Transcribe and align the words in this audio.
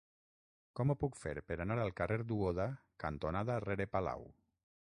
Com 0.79 0.93
ho 0.93 0.95
puc 1.03 1.19
fer 1.25 1.33
per 1.51 1.59
anar 1.67 1.77
al 1.83 1.93
carrer 2.01 2.19
Duoda 2.33 2.67
cantonada 3.07 3.63
Rere 3.67 3.91
Palau? 3.97 4.31